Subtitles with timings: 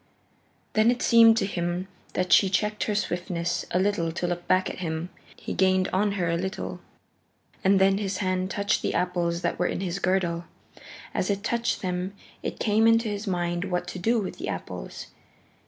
[0.73, 4.67] Then it seemed to him that she checked her swiftness a little to look back
[4.67, 5.09] at him.
[5.35, 6.79] He gained on her a little.
[7.63, 10.45] And then his hand touched the apples that were in his girdle.
[11.13, 15.05] As it touched them it came into his mind what to do with the apples.